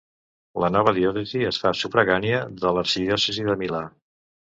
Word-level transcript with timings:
La 0.63 0.69
nova 0.75 0.93
diòcesi 0.99 1.43
es 1.51 1.61
fa 1.65 1.75
sufragània 1.83 2.43
de 2.65 2.75
l'arxidiòcesi 2.79 3.51
de 3.55 3.63
Milà. 3.65 3.89